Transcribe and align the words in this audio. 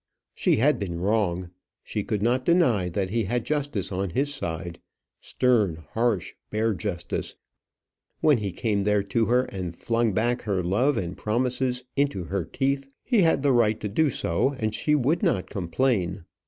She 0.33 0.55
had 0.55 0.79
been 0.79 0.99
wrong. 0.99 1.51
She 1.83 2.03
could 2.03 2.23
not 2.23 2.43
deny 2.43 2.89
that 2.89 3.11
he 3.11 3.25
had 3.25 3.45
justice 3.45 3.91
on 3.91 4.09
his 4.09 4.33
side 4.33 4.79
stern, 5.19 5.83
harsh, 5.91 6.33
bare 6.49 6.73
justice 6.73 7.35
when 8.19 8.39
he 8.39 8.51
came 8.51 8.81
there 8.83 9.03
to 9.03 9.25
her 9.25 9.43
and 9.43 9.75
flung 9.77 10.11
back 10.11 10.41
her 10.41 10.63
love 10.63 10.97
and 10.97 11.15
promises 11.15 11.83
into 11.95 12.23
her 12.23 12.43
teeth. 12.45 12.89
He 13.03 13.21
had 13.21 13.43
the 13.43 13.53
right 13.53 13.79
to 13.79 13.87
do 13.87 14.09
so, 14.09 14.55
and 14.57 14.73
she 14.73 14.95
would 14.95 15.21
not 15.21 15.51
complain. 15.51 16.23